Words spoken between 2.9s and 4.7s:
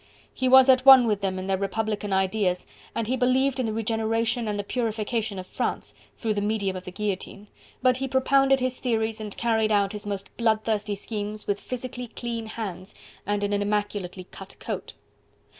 and he believed in the regeneration and the